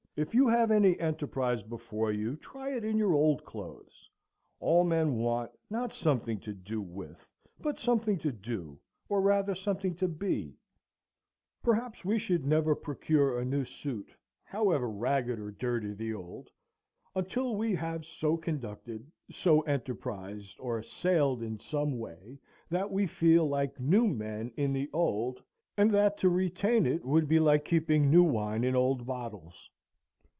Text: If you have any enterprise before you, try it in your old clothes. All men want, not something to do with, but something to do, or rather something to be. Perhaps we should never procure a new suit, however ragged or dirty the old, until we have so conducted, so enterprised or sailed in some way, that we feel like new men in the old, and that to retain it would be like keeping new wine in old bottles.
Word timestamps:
If 0.17 0.35
you 0.35 0.49
have 0.49 0.71
any 0.71 0.99
enterprise 0.99 1.63
before 1.63 2.11
you, 2.11 2.35
try 2.35 2.73
it 2.75 2.83
in 2.83 2.97
your 2.97 3.13
old 3.13 3.45
clothes. 3.45 4.09
All 4.59 4.83
men 4.83 5.15
want, 5.15 5.51
not 5.69 5.93
something 5.93 6.37
to 6.41 6.53
do 6.53 6.81
with, 6.81 7.25
but 7.61 7.79
something 7.79 8.17
to 8.19 8.31
do, 8.33 8.77
or 9.07 9.21
rather 9.21 9.55
something 9.55 9.95
to 9.95 10.09
be. 10.09 10.57
Perhaps 11.63 12.03
we 12.03 12.19
should 12.19 12.45
never 12.45 12.75
procure 12.75 13.39
a 13.39 13.45
new 13.45 13.63
suit, 13.63 14.13
however 14.43 14.89
ragged 14.89 15.39
or 15.39 15.49
dirty 15.51 15.93
the 15.93 16.13
old, 16.13 16.49
until 17.15 17.55
we 17.55 17.73
have 17.75 18.05
so 18.05 18.35
conducted, 18.35 19.09
so 19.31 19.61
enterprised 19.61 20.59
or 20.59 20.83
sailed 20.83 21.41
in 21.41 21.57
some 21.57 21.97
way, 21.97 22.37
that 22.69 22.91
we 22.91 23.07
feel 23.07 23.47
like 23.47 23.79
new 23.79 24.09
men 24.09 24.51
in 24.57 24.73
the 24.73 24.89
old, 24.91 25.41
and 25.77 25.89
that 25.91 26.17
to 26.17 26.27
retain 26.27 26.85
it 26.85 27.05
would 27.05 27.29
be 27.29 27.39
like 27.39 27.63
keeping 27.63 28.11
new 28.11 28.23
wine 28.23 28.65
in 28.65 28.75
old 28.75 29.05
bottles. 29.07 29.69